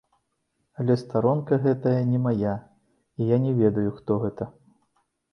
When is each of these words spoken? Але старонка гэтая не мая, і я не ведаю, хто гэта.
Але 0.83 0.93
старонка 1.01 1.59
гэтая 1.65 1.93
не 2.13 2.21
мая, 2.23 2.55
і 3.19 3.27
я 3.35 3.39
не 3.43 3.53
ведаю, 3.59 3.91
хто 3.99 4.17
гэта. 4.25 4.49